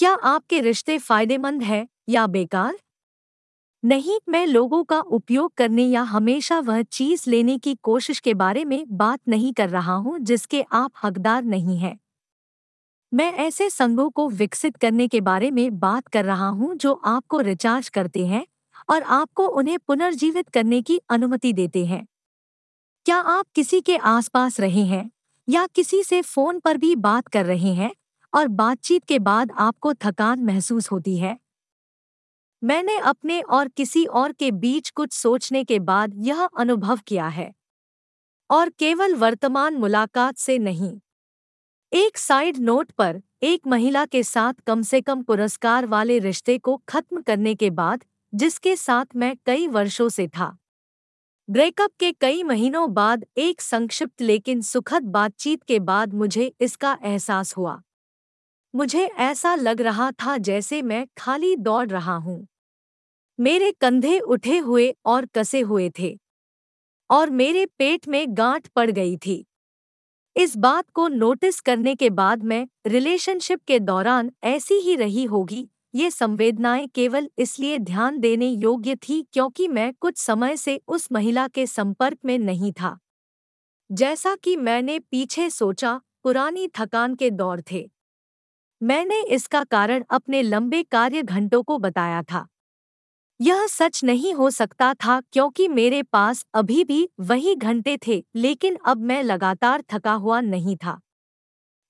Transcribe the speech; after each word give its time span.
क्या 0.00 0.12
आपके 0.24 0.60
रिश्ते 0.60 0.98
फ़ायदेमंद 0.98 1.62
हैं 1.62 1.86
या 2.08 2.26
बेकार? 2.28 2.76
नहीं, 3.82 4.18
मैं 4.28 4.46
लोगों 4.46 4.82
का 4.84 4.98
उपयोग 5.10 5.52
करने 5.56 5.82
या 5.84 6.02
हमेशा 6.02 6.58
वह 6.60 6.82
चीज़ 6.82 7.28
लेने 7.30 7.56
की 7.58 7.74
कोशिश 7.82 8.20
के 8.20 8.34
बारे 8.34 8.64
में 8.64 8.84
बात 8.96 9.20
नहीं 9.28 9.52
कर 9.52 9.68
रहा 9.68 9.94
हूँ 9.96 10.18
जिसके 10.20 10.62
आप 10.72 10.92
हकदार 11.04 11.42
नहीं 11.44 11.78
हैं। 11.78 11.98
मैं 13.12 13.32
ऐसे 13.38 13.68
संघों 13.70 14.08
को 14.10 14.28
विकसित 14.30 14.76
करने 14.76 15.06
के 15.08 15.20
बारे 15.20 15.50
में 15.50 15.78
बात 15.78 16.08
कर 16.08 16.24
रहा 16.24 16.48
हूँ 16.48 16.74
जो 16.76 16.92
आपको 17.06 17.40
रिचार्ज 17.40 17.88
करते 17.88 18.26
हैं 18.26 18.44
और 18.88 19.02
आपको 19.02 19.46
उन्हें 19.50 19.78
पुनर्जीवित 19.78 20.48
करने 20.48 20.80
की 20.82 21.00
अनुमति 21.10 21.52
देते 21.52 21.84
हैं। 21.86 22.06
क्या 23.06 23.16
आप 23.16 23.46
किसी 23.54 23.80
के 23.80 23.96
आसपास 24.06 24.60
रहे 24.60 24.84
हैं 24.84 25.10
या 25.48 25.66
किसी 25.66 26.02
से 26.02 26.20
फ़ोन 26.22 26.58
पर 26.60 26.76
भी 26.76 26.94
बात 26.98 27.28
कर 27.28 27.44
रहे 27.46 27.72
हैं? 27.74 27.90
और 28.34 28.48
बातचीत 28.48 29.04
के 29.04 29.18
बाद 29.18 29.52
आपको 29.52 29.94
थकान 29.94 30.40
महसूस 30.40 30.90
होती 30.90 31.18
है। 31.18 31.38
मैंने 32.64 32.96
अपने 32.98 33.40
और 33.40 33.68
किसी 33.68 34.04
और 34.04 34.32
के 34.32 34.50
बीच 34.50 34.90
कुछ 34.90 35.12
सोचने 35.12 35.64
के 35.64 35.78
बाद 35.78 36.12
यह 36.16 36.44
अनुभव 36.44 36.98
किया 37.06 37.28
है। 37.28 37.54
और 38.50 38.70
केवल 38.70 39.14
वर्तमान 39.14 39.74
मुलाकात 39.74 40.36
से 40.36 40.58
नहीं। 40.58 41.00
एक 41.92 42.18
साइड 42.18 42.56
नोट 42.56 42.90
पर 42.90 43.22
एक 43.42 43.66
महिला 43.66 44.04
के 44.04 44.22
साथ 44.22 44.54
कम 44.66 44.82
से 44.82 45.00
कम 45.00 45.22
पुरस्कार 45.22 45.86
वाले 45.86 46.18
रिश्ते 46.18 46.58
को 46.58 46.82
खत्म 46.88 47.22
करने 47.22 47.54
के 47.54 47.70
बाद, 47.70 48.04
जिसके 48.34 48.76
साथ 48.76 49.06
मैं 49.16 49.36
कई 49.46 49.66
वर्षों 49.66 50.08
से 50.08 50.28
था। 50.28 50.56
ब्रेकअप 51.50 51.90
के 52.00 52.12
कई 52.12 52.42
महीनों 52.42 52.94
बाद 52.94 53.24
एक 53.36 53.60
संक्षिप्त 53.60 54.22
लेकिन 54.22 54.60
सुखद 54.60 55.02
बातचीत 55.02 55.62
के 55.62 55.78
बाद 55.78 56.14
मुझे 56.14 56.54
इसका 56.60 56.98
एहसास 57.02 57.56
हुआ। 57.56 57.82
मुझे 58.74 59.06
ऐसा 59.06 59.54
लग 59.54 59.80
रहा 59.80 60.10
था 60.10 60.36
जैसे 60.36 60.82
मैं 60.82 61.06
खाली 61.18 61.56
दौड़ 61.56 61.88
रहा 61.88 62.14
हूँ। 62.14 62.46
मेरे 63.38 63.72
कंधे 63.72 64.18
उठे 64.18 64.58
हुए 64.58 64.94
और 65.06 65.26
कसे 65.26 65.60
हुए 65.60 65.90
थे। 65.98 66.18
और 67.10 67.30
मेरे 67.30 67.66
पेट 67.66 68.08
में 68.08 68.26
गांठ 68.28 68.68
पड़ 68.68 68.90
गई 68.90 69.16
थी। 69.16 69.46
इस 70.36 70.56
बात 70.56 70.90
को 70.90 71.08
नोटिस 71.08 71.60
करने 71.60 71.94
के 71.94 72.10
बाद 72.10 72.44
मैं 72.44 72.68
रिलेशनशिप 72.86 73.60
के 73.66 73.78
दौरान 73.78 74.32
ऐसी 74.44 74.74
ही 74.74 74.96
रही 74.96 75.24
होगी। 75.24 75.68
ये 75.94 76.10
संवेदनाएँ 76.10 76.86
केवल 76.86 77.30
इसलिए 77.38 77.78
ध्यान 77.78 78.18
देने 78.18 78.48
योग्य 78.48 78.96
थी 78.96 79.26
क्योंकि 79.32 79.68
मैं 79.68 79.94
कुछ 80.00 80.18
समय 80.18 80.56
से 80.56 80.80
उस 80.88 81.08
महिला 81.12 81.48
के 81.48 81.66
संपर्क 81.66 82.18
में 82.24 82.38
नहीं 82.38 82.72
था। 82.72 82.98
जैसा 83.92 84.36
कि 84.36 84.56
मैंने 84.56 84.98
पीछे 84.98 85.50
सोचा, 85.50 86.00
पुरानी 86.22 86.68
थकान 86.68 87.14
के 87.14 87.30
दौर 87.30 87.62
थे। 87.72 87.90
मैंने 88.80 89.20
इसका 89.24 89.62
कारण 89.64 90.04
अपने 90.10 90.42
लंबे 90.42 90.82
कार्य 90.82 91.22
घंटों 91.22 91.62
को 91.62 91.78
बताया 91.78 92.22
था। 92.22 92.46
यह 93.40 93.66
सच 93.66 94.02
नहीं 94.04 94.34
हो 94.34 94.50
सकता 94.50 94.92
था 94.94 95.20
क्योंकि 95.32 95.68
मेरे 95.68 96.02
पास 96.02 96.44
अभी 96.54 96.84
भी 96.84 97.08
वही 97.20 97.54
घंटे 97.54 97.98
थे, 98.06 98.24
लेकिन 98.36 98.76
अब 98.86 99.02
मैं 99.02 99.22
लगातार 99.22 99.82
थका 99.90 100.12
हुआ 100.12 100.40
नहीं 100.40 100.76
था। 100.76 101.00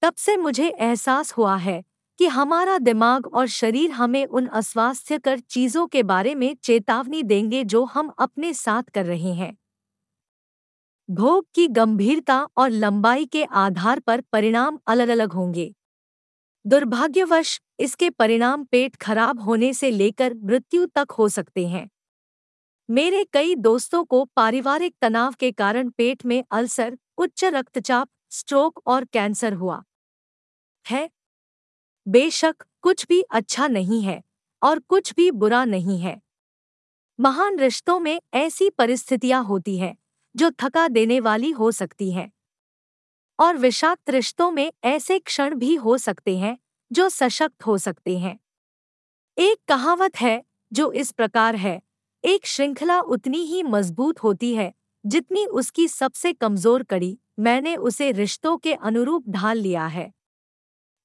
तब 0.03 0.15
से 0.15 0.37
मुझे 0.37 0.69
एहसास 0.69 1.33
हुआ 1.33 1.57
है 1.57 1.83
कि 2.19 2.27
हमारा 2.27 2.79
दिमाग 2.79 3.27
और 3.27 3.47
शरीर 3.47 3.91
हमें 3.91 4.25
उन 4.27 4.47
अस्वास्थ्यकर 4.47 5.39
चीज़ों 5.41 5.87
के 5.87 6.03
बारे 6.03 6.35
में 6.35 6.55
चेतावनी 6.65 7.23
देंगे 7.23 7.65
जो 7.65 7.85
हम 7.85 8.13
अपने 8.19 8.53
साथ 8.55 8.83
कर 8.95 9.07
रहे 9.07 9.33
हैं। 9.35 9.57
भोग 11.09 11.45
की 11.55 11.67
गंभीरता 11.69 12.39
और 12.57 12.71
लंबाई 12.71 13.25
के 13.27 13.45
आधार 13.45 14.01
पर 14.01 14.21
परिणाम 14.33 14.79
अलग 14.87 15.09
अलग 15.09 15.33
होंगे। 15.33 15.73
दुर्भाग्यवश, 16.67 17.61
इसके 17.81 18.11
परिणाम 18.11 18.65
पेट 18.65 18.97
खराब 18.97 19.41
होने 19.41 19.75
से 19.75 19.91
लेकर 19.91 20.35
मृत्यु 20.35 20.87
तक 20.87 21.07
हो 21.11 21.29
सकते 21.29 21.69
हैं। 21.69 21.91
मेरे 22.91 23.25
कई 23.25 23.55
दोस्तों 23.55 24.05
को 24.05 24.25
पारिवारिक 24.25 24.97
तनाव 25.01 25.33
के 25.33 25.53
कारण 25.53 25.91
पेट 25.91 26.25
में 26.25 26.45
अल्सर, 26.51 26.99
उच्च 27.19 27.45
रक्तचाप, 27.45 28.09
स्ट्रोक 28.31 28.83
और 28.87 29.05
कैंसर 29.05 29.53
हुआ। 29.53 29.83
है? 30.91 31.11
बेशक, 32.09 32.57
कुछ 32.83 33.07
भी 33.07 33.23
अच्छा 33.23 33.69
नहीं 33.69 34.03
है 34.03 34.23
और 34.63 34.79
कुछ 34.79 35.15
भी 35.15 35.31
बुरा 35.31 35.65
नहीं 35.65 35.99
है। 36.01 36.21
महान 37.21 37.59
रिश्तों 37.59 38.01
में 38.01 38.21
ऐसी 38.35 38.71
परिस्थितियाँ 38.71 39.45
होती 39.45 39.79
हैं, 39.79 39.97
जो 40.37 40.51
थका 40.51 40.89
देने 40.89 41.21
वाली 41.21 41.51
हो 41.51 41.71
सकती 41.71 42.13
हैं। 42.13 42.33
और 43.41 43.57
विषाक्त 43.57 44.11
रिश्तों 44.11 44.51
में 44.51 44.73
ऐसे 44.85 45.19
क्षण 45.19 45.55
भी 45.55 45.75
हो 45.75 45.99
सकते 45.99 46.39
हैं, 46.39 46.59
जो 46.93 47.09
सशक्त 47.09 47.67
हो 47.67 47.79
सकते 47.79 48.19
हैं। 48.19 48.41
एक 49.39 49.59
कहावत 49.69 50.17
है, 50.17 50.45
जो 50.73 50.93
इस 50.93 51.13
प्रकार 51.13 51.57
है, 51.57 51.83
एक 52.25 52.47
श्रृंखला 52.47 53.01
उतनी 53.01 53.39
ही 53.39 53.63
मज़बूत 53.63 54.23
होती 54.23 54.55
है, 54.55 54.75
जितनी 55.07 55.47
उसकी 55.47 55.89
सबसे 55.89 56.33
कमज़ोर 56.33 56.83
कड़ी, 56.83 57.19
मैंने 57.39 57.77
उसे 57.77 58.13
रिश्तों 58.13 58.57
के 58.57 58.75
अनुरूप 58.75 59.29
ढाल 59.29 59.59
लिया 59.59 59.87
है। 59.87 60.13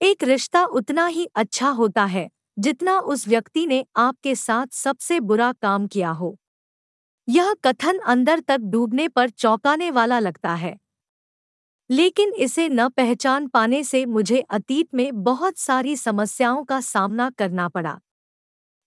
एक 0.01 0.23
रिश्ता 0.23 0.65
उतना 0.65 1.07
ही 1.07 1.25
अच्छा 1.35 1.69
होता 1.69 2.05
है, 2.05 2.29
जितना 2.59 2.99
उस 2.99 3.27
व्यक्ति 3.27 3.65
ने 3.65 3.85
आपके 3.95 4.35
साथ 4.35 4.67
सबसे 4.71 5.19
बुरा 5.19 5.51
काम 5.51 5.87
किया 5.87 6.09
हो। 6.09 6.37
यह 7.29 7.53
कथन 7.53 7.97
अंदर 7.97 8.39
तक 8.39 8.57
डूबने 8.57 9.07
पर 9.07 9.29
चौंकाने 9.29 9.91
वाला 9.91 10.19
लगता 10.19 10.55
है। 10.55 10.77
लेकिन 11.89 12.33
इसे 12.33 12.69
न 12.69 12.87
पहचान 12.89 13.47
पाने 13.47 13.83
से 13.83 14.05
मुझे 14.05 14.39
अतीत 14.49 14.87
में 14.93 15.23
बहुत 15.23 15.57
सारी 15.57 15.95
समस्याओं 15.95 16.63
का 16.63 16.81
सामना 16.81 17.29
करना 17.29 17.67
पड़ा। 17.69 17.99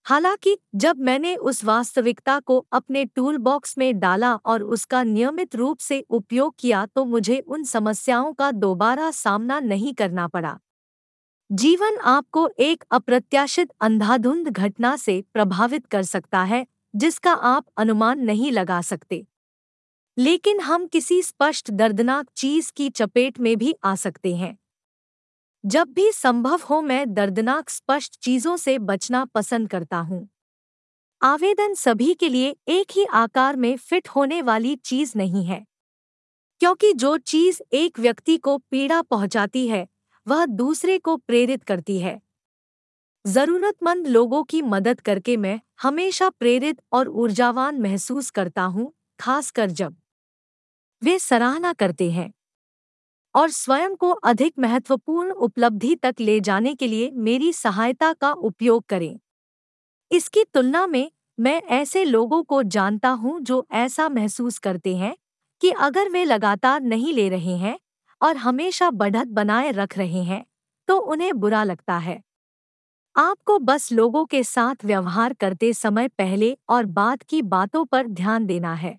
हालाँकि, 0.05 0.57
जब 0.75 0.97
मैंने 0.99 1.35
उस 1.35 1.63
वास्तविकता 1.65 2.39
को 2.39 2.65
अपने 2.71 3.05
टूल 3.05 3.37
बॉक्स 3.37 3.77
में 3.77 3.99
डाला 3.99 4.33
और 4.35 4.63
उसका 4.63 5.03
नियमित 5.03 5.55
रूप 5.55 5.79
से 5.79 6.05
उपयोग 6.09 6.55
किया 6.59 6.85
तो 6.85 7.05
मुझे 7.05 7.39
उन 7.39 7.63
समस्याओं 7.63 8.33
का 8.33 8.51
दोबारा 8.51 9.11
सामना 9.11 9.59
नहीं 9.59 9.93
करना 9.93 10.27
पड़ा। 10.27 10.59
जीवन 11.51 11.97
आपको 11.97 12.49
एक 12.59 12.83
अप्रत्याशित 12.91 13.69
अंधाधुंध 13.81 14.49
घटना 14.49 14.95
से 14.95 15.23
प्रभावित 15.33 15.85
कर 15.87 16.03
सकता 16.03 16.43
है, 16.43 16.65
जिसका 16.95 17.33
आप 17.33 17.65
अनुमान 17.77 18.19
नहीं 18.19 18.51
लगा 18.51 18.81
सकते। 18.81 19.25
लेकिन 20.19 20.59
हम 20.59 20.87
किसी 20.87 21.21
स्पष्ट 21.23 21.71
दर्दनाक 21.71 22.27
चीज़ 22.35 22.71
की 22.75 22.89
चपेट 22.89 23.39
में 23.39 23.57
भी 23.57 23.75
आ 23.83 23.95
सकते 23.95 24.35
हैं। 24.35 24.57
जब 25.65 25.87
भी 25.87 26.11
संभव 26.11 26.59
हो 26.69 26.81
मैं 26.81 27.13
दर्दनाक 27.13 27.69
स्पष्ट 27.69 28.19
चीज़ों 28.19 28.57
से 28.57 28.79
बचना 28.79 29.25
पसंद 29.25 29.69
करता 29.69 29.97
हूँ। 29.97 30.29
आवेदन 31.23 31.73
सभी 31.73 32.13
के 32.13 32.29
लिए 32.29 32.55
एक 32.67 32.87
ही 32.91 33.05
आकार 33.05 33.55
में 33.55 33.77
फिट 33.77 34.07
होने 34.07 34.41
वाली 34.41 34.75
चीज़ 34.75 35.13
नहीं 35.15 35.45
है। 35.45 35.65
क्योंकि 36.59 36.93
जो 36.93 37.17
चीज़ 37.17 37.61
एक 37.73 37.99
व्यक्ति 37.99 38.37
को 38.37 38.57
पीड़ा 38.57 39.01
पहुंचाती 39.01 39.67
है, 39.67 39.87
वह 40.27 40.45
दूसरे 40.45 40.97
को 40.97 41.17
प्रेरित 41.17 41.63
करती 41.63 41.99
है। 41.99 42.21
जरूरतमंद 43.27 44.07
लोगों 44.07 44.43
की 44.43 44.61
मदद 44.61 45.01
करके 45.01 45.37
मैं 45.37 45.61
हमेशा 45.81 46.29
प्रेरित 46.29 46.81
और 46.91 47.09
ऊर्जावान 47.09 47.81
महसूस 47.81 48.29
करता 48.29 48.63
हूँ, 48.63 48.93
खासकर 49.19 49.69
जब 49.69 49.95
वे 51.01 51.17
सराहना 51.19 51.71
करते 51.73 52.09
हैं 52.11 52.31
और 53.35 53.49
स्वयं 53.49 53.95
को 53.95 54.09
अधिक 54.11 54.53
महत्वपूर्ण 54.59 55.31
उपलब्धि 55.31 55.95
तक 55.95 56.15
ले 56.19 56.39
जाने 56.39 56.73
के 56.75 56.87
लिए 56.87 57.09
मेरी 57.11 57.51
सहायता 57.53 58.11
का 58.13 58.31
उपयोग 58.31 58.85
करें। 58.89 59.19
इसकी 60.11 60.43
तुलना 60.53 60.85
में 60.87 61.09
मैं 61.37 61.61
ऐसे 61.71 62.03
लोगों 62.05 62.41
को 62.43 62.61
जानता 62.65 63.09
हूँ 63.11 63.39
जो 63.41 63.65
ऐसा 63.73 64.07
महसूस 64.09 64.57
करते 64.59 64.95
हैं 64.95 65.15
कि 65.61 65.71
अगर 65.79 66.09
वे 66.09 66.23
लगातार 66.25 66.81
नहीं 66.81 67.13
ले 67.13 67.27
रहे 67.29 67.55
हैं 67.57 67.77
और 68.21 68.37
हमेशा 68.37 68.89
बढ़त 68.91 69.27
बनाए 69.29 69.71
रख 69.71 69.97
रहे 69.97 70.23
हैं 70.23 70.45
तो 70.87 70.97
उन्हें 70.97 71.33
बुरा 71.33 71.63
लगता 71.63 71.97
है। 71.97 72.21
आपको 73.15 73.57
बस 73.59 73.91
लोगों 73.91 74.25
के 74.25 74.43
साथ 74.43 74.85
व्यवहार 74.85 75.33
करते 75.33 75.73
समय 75.73 76.07
पहले 76.09 76.57
और 76.69 76.85
बाद 76.87 77.23
की 77.23 77.41
बातों 77.43 77.85
पर 77.85 78.07
ध्यान 78.07 78.45
देना 78.45 78.73
है। 78.75 78.97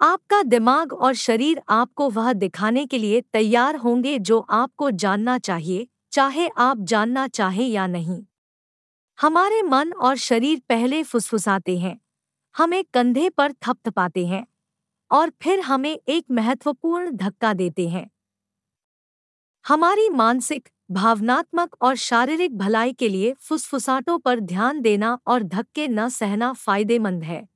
आपका 0.00 0.42
दिमाग 0.42 0.92
और 0.92 1.14
शरीर 1.14 1.62
आपको 1.68 2.10
वह 2.10 2.32
दिखाने 2.32 2.86
के 2.86 2.98
लिए 2.98 3.20
तैयार 3.20 3.76
होंगे 3.76 4.18
जो 4.18 4.38
आपको 4.40 4.90
जानना 4.90 5.38
चाहिए, 5.38 5.88
चाहे 6.12 6.48
आप 6.48 6.78
जानना 6.78 7.28
चाहें 7.28 7.68
या 7.68 7.86
नहीं। 7.86 8.24
हमारे 9.20 9.62
मन 9.62 9.92
और 9.92 10.16
शरीर 10.16 10.62
पहले 10.68 11.02
फुसफुसाते 11.02 11.78
हैं। 11.78 12.00
हमें 12.56 12.84
कंधे 12.94 13.28
पर 13.28 13.52
थपथपाते 13.52 14.26
हैं 14.26 14.46
और 15.10 15.32
फिर 15.42 15.60
हमें 15.60 16.00
एक 16.08 16.24
महत्वपूर्ण 16.30 17.10
धक्का 17.10 17.52
देते 17.52 17.88
हैं। 17.88 18.10
हमारी 19.64 20.08
मानसिक, 20.08 20.68
भावनात्मक 20.90 21.76
और 21.82 21.96
शारीरिक 21.96 22.58
भलाई 22.58 22.92
के 22.92 23.08
लिए 23.08 23.32
फुसफुसाटों 23.32 24.18
पर 24.18 24.40
ध्यान 24.40 24.80
देना 24.80 25.18
और 25.26 25.42
धक्के 25.42 25.88
न 25.88 26.08
सहना 26.08 26.52
फ़ायदेमंद 26.52 27.22
है। 27.22 27.48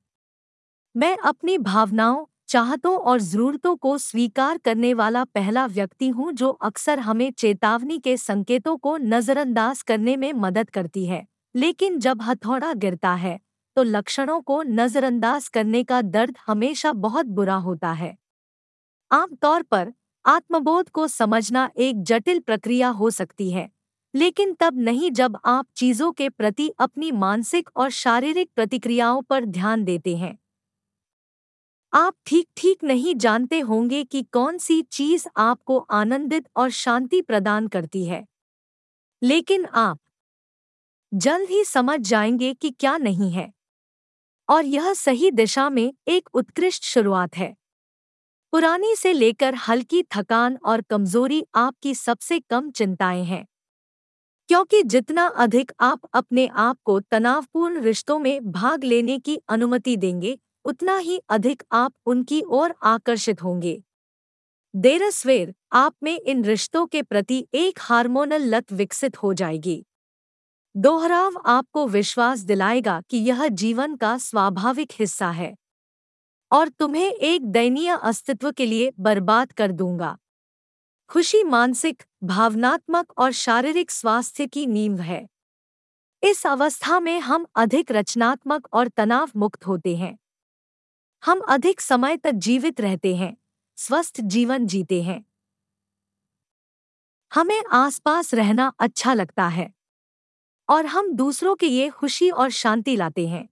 मैं 0.95 1.17
अपनी 1.17 1.57
भावनाओं 1.57 2.25
चाहतों 2.51 2.95
और 2.99 3.21
जरूरतों 3.21 3.75
को 3.77 3.97
स्वीकार 3.97 4.57
करने 4.57 4.93
वाला 4.93 5.23
पहला 5.25 5.65
व्यक्ति 5.67 6.07
हूँ 6.09 6.31
जो 6.33 6.49
अक्सर 6.61 6.99
हमें 6.99 7.31
चेतावनी 7.33 7.97
के 7.99 8.15
संकेतों 8.17 8.75
को 8.77 8.95
नज़रअंदाज 8.99 9.81
करने 9.83 10.15
में 10.17 10.31
मदद 10.35 10.69
करती 10.69 11.05
है। 11.05 11.25
लेकिन 11.55 11.99
जब 11.99 12.21
हथौड़ा 12.21 12.73
गिरता 12.75 13.13
है 13.15 13.39
तो 13.77 13.83
लक्षणों 13.83 14.39
को 14.41 14.61
नज़रअंदाज 14.63 15.47
करने 15.49 15.83
का 15.83 16.01
दर्द 16.01 16.37
हमेशा 16.47 16.91
बहुत 16.93 17.25
बुरा 17.27 17.55
होता 17.57 17.91
है। 17.93 18.15
आमतौर 19.11 19.61
पर, 19.63 19.93
आत्मबोध 20.25 20.89
को 20.89 21.07
समझना 21.09 21.69
एक 21.79 22.03
जटिल 22.03 22.39
प्रक्रिया 22.41 22.89
हो 22.91 23.09
सकती 23.11 23.49
है, 23.51 23.69
लेकिन 24.13 24.53
तब 24.59 24.79
नहीं 24.79 25.11
जब 25.13 25.37
आप 25.47 25.67
चीज़ों 25.77 26.11
के 26.11 26.29
प्रति 26.31 26.69
अपनी 26.79 27.11
मानसिक 27.13 27.69
और 27.75 27.89
शारीरिक 27.91 28.49
प्रतिक्रियाओं 28.55 29.21
पर 29.21 29.45
ध्यान 29.47 29.83
देते 29.83 30.15
हैं। 30.17 30.37
आप 31.93 32.13
ठीक 32.25 32.47
ठीक 32.57 32.83
नहीं 32.83 33.15
जानते 33.15 33.59
होंगे 33.59 34.03
कि 34.03 34.21
कौन 34.23 34.57
सी 34.57 34.81
चीज़ 34.81 35.27
आपको 35.37 35.77
आनंदित 35.91 36.47
और 36.55 36.69
शांति 36.71 37.21
प्रदान 37.21 37.67
करती 37.67 38.05
है। 38.05 38.25
लेकिन 39.21 39.65
आप 39.65 39.99
जल्द 41.11 41.49
ही 41.49 41.63
समझ 41.65 41.99
जाएँगे 41.99 42.53
कि 42.53 42.69
क्या 42.71 42.97
नहीं 42.97 43.31
है। 43.31 43.51
और 44.49 44.65
यह 44.65 44.93
सही 44.93 45.31
दिशा 45.31 45.69
में 45.69 45.93
एक 46.07 46.29
उत्कृष्ट 46.33 46.83
शुरुआत 46.83 47.37
है। 47.37 47.55
पुरानी 48.53 48.95
से 48.95 49.13
लेकर 49.13 49.55
हल्की 49.55 50.03
थकान 50.11 50.57
और 50.65 50.81
कमज़ोरी 50.81 51.43
आपकी 51.55 51.95
सबसे 51.95 52.39
कम 52.39 52.71
चिंताएँ 52.71 53.23
हैं। 53.23 53.45
क्योंकि 54.49 54.81
जितना 54.83 55.25
अधिक 55.37 55.71
आप 55.79 56.01
अपने 56.13 56.47
आप 56.55 56.77
को 56.85 56.99
तनावपूर्ण 57.01 57.81
रिश्तों 57.81 58.17
में 58.19 58.51
भाग 58.51 58.83
लेने 58.83 59.17
की 59.19 59.37
अनुमति 59.49 59.95
देंगे 59.97 60.37
उतना 60.65 60.97
ही 60.97 61.21
अधिक 61.29 61.63
आप 61.71 61.93
उनकी 62.05 62.41
ओर 62.41 62.75
आकर्षित 62.83 63.43
होंगे। 63.43 63.83
देरस्वेर 64.75 65.55
आप 65.71 65.95
में 66.03 66.19
इन 66.19 66.45
रिश्तों 66.45 66.85
के 66.85 67.01
प्रति 67.01 67.47
एक 67.53 67.79
हार्मोनल 67.81 68.55
लत 68.55 68.71
विकसित 68.71 69.23
हो 69.23 69.33
जाएगी। 69.33 69.85
दोहराव 70.75 71.33
आपको 71.45 71.87
विश्वास 71.87 72.39
दिलाएगा 72.39 73.01
कि 73.09 73.17
यह 73.17 73.47
जीवन 73.47 73.95
का 73.95 74.17
स्वाभाविक 74.17 74.91
हिस्सा 74.99 75.31
है। 75.31 75.55
और 76.51 76.69
तुम्हें 76.69 77.11
एक 77.11 77.45
दयनीय 77.45 77.99
अस्तित्व 78.03 78.51
के 78.51 78.65
लिए 78.65 78.91
बर्बाद 78.99 79.51
कर 79.51 79.71
दूँगा। 79.71 80.17
खुशी 81.09 81.43
मानसिक, 81.43 82.03
भावनात्मक 82.23 83.13
और 83.17 83.31
शारीरिक 83.31 83.91
स्वास्थ्य 83.91 84.47
की 84.47 84.65
नींव 84.65 84.99
है। 85.01 85.27
इस 86.23 86.47
अवस्था 86.47 86.99
में 86.99 87.19
हम 87.19 87.45
अधिक 87.55 87.91
रचनात्मक 87.91 88.67
और 88.73 88.87
तनाव 88.87 89.29
मुक्त 89.35 89.67
होते 89.67 89.95
हैं। 89.95 90.17
हम 91.23 91.39
अधिक 91.39 91.81
समय 91.81 92.17
तक 92.17 92.31
जीवित 92.31 92.81
रहते 92.81 93.15
हैं, 93.15 93.37
स्वस्थ 93.77 94.21
जीवन 94.21 94.67
जीते 94.67 95.01
हैं। 95.03 95.25
हमें 97.31 97.63
आसपास 97.71 98.33
रहना 98.33 98.73
अच्छा 98.79 99.13
लगता 99.13 99.47
है 99.47 99.73
और 100.69 100.85
हम 100.85 101.11
दूसरों 101.13 101.55
के 101.55 101.69
लिए 101.69 101.89
खुशी 101.89 102.29
और 102.29 102.49
शांति 102.49 102.95
लाते 102.95 103.27
हैं। 103.27 103.49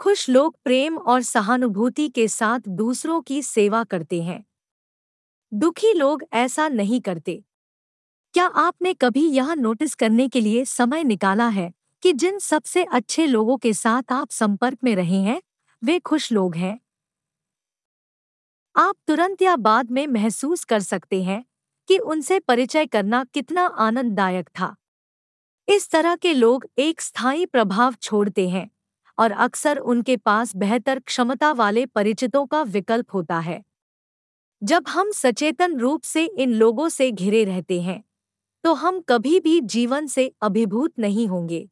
खुश 0.00 0.28
लोग 0.30 0.56
प्रेम 0.64 0.98
और 0.98 1.22
सहानुभूति 1.22 2.08
के 2.08 2.28
साथ 2.28 2.60
दूसरों 2.68 3.20
की 3.20 3.42
सेवा 3.42 3.84
करते 3.84 4.22
हैं। 4.22 4.44
दुखी 5.52 5.92
लोग 5.92 6.24
ऐसा 6.32 6.68
नहीं 6.68 7.00
करते। 7.00 7.44
क्या 8.34 8.46
आपने 8.46 8.94
कभी 8.94 9.26
यह 9.28 9.54
नोटिस 9.54 9.94
करने 9.94 10.28
के 10.28 10.40
लिए 10.40 10.64
समय 10.64 11.04
निकाला 11.04 11.48
है 11.48 11.72
कि 12.02 12.12
जिन 12.12 12.38
सबसे 12.38 12.84
अच्छे 12.84 13.26
लोगों 13.26 13.56
के 13.56 13.72
साथ 13.72 14.12
आप 14.12 14.30
संपर्क 14.30 14.78
में 14.84 14.96
रहे 14.96 15.22
हैं 15.22 15.42
वे 15.82 15.98
खुश 15.98 16.30
लोग 16.32 16.56
हैं। 16.56 16.78
आप 18.74 18.94
तुरंत 19.06 19.42
या 19.42 19.54
बाद 19.56 19.90
में 19.90 20.06
महसूस 20.06 20.64
कर 20.64 20.80
सकते 20.80 21.22
हैं 21.22 21.44
कि 21.88 21.98
उनसे 21.98 22.38
परिचय 22.40 22.86
करना 22.86 23.22
कितना 23.24 23.64
आनंददायक 23.78 24.48
था। 24.50 24.74
इस 25.68 25.90
तरह 25.90 26.16
के 26.16 26.32
लोग 26.34 26.66
एक 26.78 27.00
स्थायी 27.00 27.46
प्रभाव 27.46 27.94
छोड़ते 28.02 28.48
हैं 28.48 28.68
और 29.18 29.32
अक्सर 29.32 29.78
उनके 29.78 30.16
पास 30.16 30.54
बेहतर 30.56 30.98
क्षमता 30.98 31.52
वाले 31.52 31.86
परिचितों 31.86 32.46
का 32.46 32.62
विकल्प 32.62 33.14
होता 33.14 33.38
है। 33.38 33.62
जब 34.62 34.88
हम 34.88 35.10
सचेतन 35.12 35.78
रूप 35.78 36.02
से 36.02 36.24
इन 36.24 36.52
लोगों 36.54 36.88
से 36.88 37.10
घिरे 37.12 37.44
रहते 37.44 37.80
हैं 37.80 38.02
तो 38.64 38.74
हम 38.74 39.00
कभी 39.00 39.38
भी 39.40 39.60
जीवन 39.62 40.06
से 40.06 40.32
अभिभूत 40.42 40.92
नहीं 40.98 41.26
होंगे। 41.28 41.68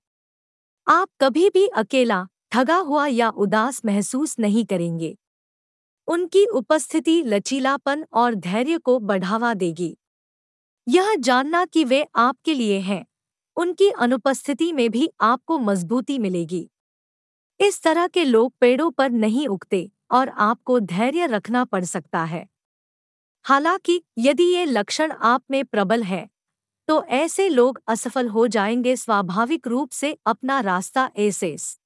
आप 0.87 1.09
कभी 1.21 1.49
भी 1.51 1.67
अकेला 1.69 2.27
ठगा 2.53 2.77
हुआ 2.77 3.07
या 3.07 3.29
उदास 3.31 3.81
महसूस 3.85 4.37
नहीं 4.39 4.65
करेंगे। 4.65 5.17
उनकी 6.09 6.45
उपस्थिति 6.47 7.23
लचीलापन 7.27 8.05
और 8.15 8.35
धैर्य 8.35 8.79
को 8.79 8.99
बढ़ावा 9.01 9.55
देगी। 9.55 9.97
यह 10.87 11.15
जानना 11.17 11.65
कि 11.65 11.85
वे 11.85 12.07
आपके 12.17 12.55
लिए 12.55 12.79
हैं। 12.81 13.05
उनकी 13.57 13.91
अनुपस्थिति 13.91 14.73
में 14.73 14.91
भी 14.91 15.09
आपको 15.21 15.59
मजबूती 15.59 16.19
मिलेगी। 16.19 16.69
इस 17.61 17.83
तरह 17.83 18.07
के 18.09 18.25
लोग 18.25 18.53
पेड़ों 18.61 18.91
पर 18.91 19.11
नहीं 19.11 19.49
उगते 19.49 19.91
और 20.13 20.29
आपको 20.29 20.81
धैर्य 20.81 21.27
रखना 21.27 21.65
पड़ 21.65 21.85
सकता 21.85 22.25
है। 22.25 22.47
हालाँकि, 23.45 24.03
यदि 24.19 24.45
ये 24.45 24.65
लक्षण 24.65 25.13
आप 25.13 25.45
में 25.51 25.65
प्रबल 25.65 26.03
है 26.03 26.29
तो 26.89 27.03
ऐसे 27.05 27.49
लोग 27.49 27.81
असफल 27.89 28.29
हो 28.29 28.47
जाएँगे 28.49 28.97
स्वाभाविक 28.97 29.67
रूप 29.69 29.91
से 29.91 30.17
अपना 30.27 30.61
रास्ता 30.61 31.11
ऐसेस 31.19 31.77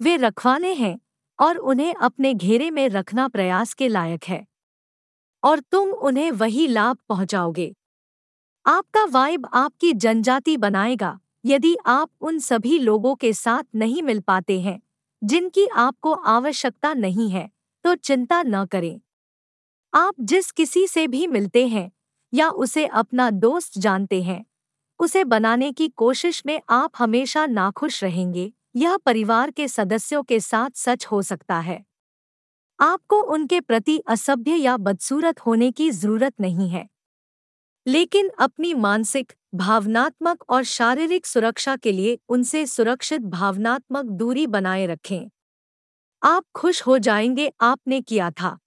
वे 0.00 0.16
रखवाले 0.16 0.72
हैं 0.74 0.98
और 1.38 1.56
उन्हें 1.56 1.94
अपने 1.94 2.34
घेरे 2.34 2.70
में 2.70 2.88
रखना 2.88 3.28
प्रयास 3.28 3.74
के 3.74 3.88
लायक 3.88 4.24
है। 4.24 4.46
और 5.42 5.60
तुम 5.60 5.88
उन्हें 5.88 6.30
वही 6.30 6.66
लाभ 6.66 6.98
पहुंचाओगे। 7.08 7.74
आपका 8.66 9.04
वाइब 9.04 9.46
आपकी 9.54 9.92
जनजाति 9.92 10.56
बनाएगा, 10.56 11.18
यदि 11.44 11.76
आप 11.86 12.10
उन 12.20 12.38
सभी 12.38 12.78
लोगों 12.78 13.14
के 13.14 13.32
साथ 13.32 13.62
नहीं 13.74 14.02
मिल 14.02 14.20
पाते 14.20 14.60
हैं, 14.60 14.80
जिनकी 15.22 15.66
आपको 15.66 16.12
आवश्यकता 16.12 16.94
नहीं 16.94 17.30
है 17.30 17.50
तो 17.84 17.94
चिंता 17.94 18.42
न 18.42 18.64
करें। 18.66 19.00
आप 19.94 20.14
जिस 20.20 20.50
किसी 20.50 20.86
से 20.86 21.06
भी 21.08 21.26
मिलते 21.26 21.66
हैं, 21.68 21.90
या 22.34 22.48
उसे 22.50 22.86
अपना 22.86 23.30
दोस्त 23.30 23.78
जानते 23.78 24.22
हैं, 24.22 24.44
उसे 25.00 25.24
बनाने 25.24 25.72
की 25.72 25.88
कोशिश 25.88 26.42
में 26.46 26.60
आप 26.68 26.92
हमेशा 26.98 27.46
नाखुश 27.46 28.04
रहेंगे। 28.04 28.52
यह 28.76 28.96
परिवार 28.96 29.50
के 29.50 29.68
सदस्यों 29.68 30.22
के 30.22 30.40
साथ 30.40 30.70
सच 30.74 31.06
हो 31.06 31.22
सकता 31.22 31.60
है। 31.60 31.84
आपको 32.80 33.22
उनके 33.22 33.60
प्रति 33.60 33.98
असभ्य 33.98 34.54
या 34.56 34.76
बदसूरत 34.76 35.40
होने 35.40 35.72
की 35.72 35.90
ज़रूरत 35.90 36.34
नहीं 36.40 36.68
है। 36.68 36.88
लेकिन 37.86 38.30
अपनी 38.38 38.74
मानसिक, 38.74 39.32
भावनात्मक 39.54 40.44
और 40.48 40.64
शारीरिक 40.64 41.26
सुरक्षा 41.26 41.76
के 41.76 41.92
लिए 41.92 42.18
उनसे 42.28 42.66
सुरक्षित, 42.66 43.20
भावनात्मक 43.20 44.04
दूरी 44.04 44.46
बनाए 44.46 44.86
रखें। 44.86 45.30
आप 46.22 46.44
खुश 46.54 46.82
हो 46.82 46.98
जाएँगे, 46.98 47.52
आपने 47.60 48.00
किया 48.00 48.30
था। 48.30 48.58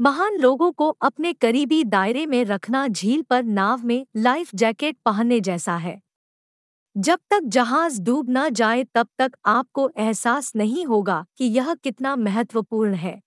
महान 0.00 0.36
लोगों 0.36 0.72
को 0.72 0.88
अपने 0.88 1.32
करीबी 1.32 1.84
दायरे 1.84 2.26
में 2.26 2.44
रखना 2.44 2.88
झील 2.88 3.22
पर 3.22 3.42
नाव 3.44 3.84
में 3.84 4.06
लाइफ 4.16 4.50
जैकेट 4.54 4.96
पहनने 5.04 5.40
जैसा 5.40 5.76
है। 5.76 6.00
जब 6.96 7.18
तक 7.30 7.40
जहाज़ 7.44 8.00
डूब 8.02 8.26
न 8.30 8.48
जाए, 8.50 8.84
तब 8.84 9.08
तक 9.18 9.32
आपको 9.46 9.90
एहसास 9.98 10.52
नहीं 10.56 10.86
होगा 10.86 11.24
कि 11.38 11.44
यह 11.44 11.74
कितना 11.74 12.16
महत्वपूर्ण 12.16 12.94
है। 12.94 13.20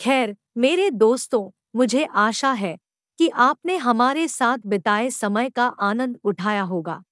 खैर, 0.00 0.36
मेरे 0.58 0.90
दोस्तों, 0.90 1.50
मुझे 1.76 2.04
आशा 2.04 2.52
है 2.52 2.78
कि 3.18 3.28
आपने 3.28 3.76
हमारे 3.76 4.28
साथ 4.28 4.58
बिताए 4.66 5.10
समय 5.10 5.50
का 5.50 5.66
आनंद 5.66 6.18
उठाया 6.24 6.62
होगा। 6.62 7.02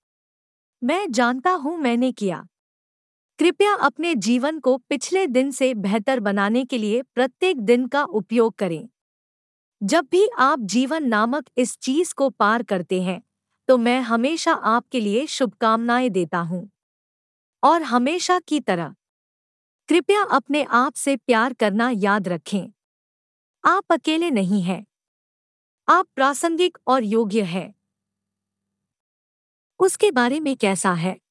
मैं 0.83 1.12
जानता 1.12 1.50
हूँ 1.50 1.76
मैंने 1.78 2.12
किया। 2.12 2.47
कृपया 3.38 3.75
अपने 3.75 4.14
जीवन 4.14 4.59
को 4.59 4.76
पिछले 4.78 5.26
दिन 5.26 5.50
से 5.50 5.75
बेहतर 5.75 6.21
बनाने 6.21 6.64
के 6.64 6.78
लिए 6.78 7.02
प्रत्येक 7.14 7.61
दिन 7.61 7.87
का 7.87 8.04
उपयोग 8.04 8.54
करें। 8.54 8.88
जब 9.83 10.07
भी 10.12 10.28
आप 10.38 10.61
जीवन 10.61 11.09
नामक 11.09 11.45
इस 11.57 11.78
चीज़ 11.78 12.14
को 12.14 12.31
पार 12.31 12.62
करते 12.62 13.02
हैं 13.02 13.23
तो 13.69 13.78
मैं 13.78 14.00
हमेशा 14.00 14.52
आपके 14.52 15.00
लिए 15.00 15.26
शुभकामनाएँ 15.26 16.09
देता 16.11 16.38
हूँ। 16.38 16.69
और 17.62 17.83
हमेशा 17.83 18.38
की 18.38 18.61
तरह, 18.61 18.95
कृपया 19.88 20.23
अपने 20.23 20.64
आप 20.64 20.95
से 20.95 21.16
प्यार 21.16 21.52
करना 21.52 21.90
याद 21.90 22.28
रखें। 22.28 22.73
आप 23.64 23.92
अकेले 23.92 24.31
नहीं 24.31 24.62
हैं। 24.62 24.85
आप 25.88 26.07
प्रासंगिक 26.16 26.78
और 26.87 27.04
योग्य 27.04 27.42
हैं। 27.42 27.75
उसके 29.81 30.11
बारे 30.11 30.40
में 30.40 30.57
कैसा 30.57 30.92
है? 30.92 31.21